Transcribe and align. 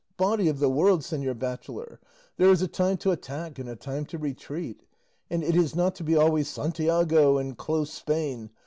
Body 0.17 0.47
of 0.47 0.57
the 0.57 0.67
world, 0.67 1.01
señor 1.01 1.37
bachelor! 1.37 1.99
there 2.37 2.49
is 2.49 2.63
a 2.63 2.67
time 2.67 2.97
to 2.97 3.11
attack 3.11 3.59
and 3.59 3.69
a 3.69 3.75
time 3.75 4.03
to 4.03 4.17
retreat, 4.17 4.81
and 5.29 5.43
it 5.43 5.55
is 5.55 5.75
not 5.75 5.93
to 5.93 6.03
be 6.03 6.15
always 6.15 6.47
'Santiago, 6.47 7.37
and 7.37 7.55
close 7.55 7.93
Spain! 7.93 8.49